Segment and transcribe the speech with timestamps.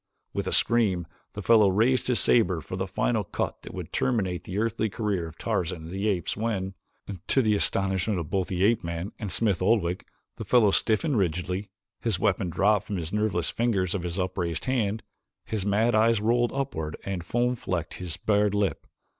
[0.33, 4.45] With a scream the fellow raised his saber for the final cut that would terminate
[4.45, 6.73] the earthly career of Tarzan of the Apes when,
[7.27, 11.69] to the astonishment of both the ape man and Smith Oldwick, the fellow stiffened rigidly,
[12.01, 15.03] his weapon dropped from the nerveless fingers of his upraised hand,
[15.45, 18.87] his mad eyes rolled upward and foam flecked his bared lip.